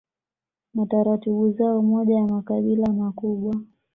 [0.73, 3.55] na taratibu zao Moja ya makabila makubwa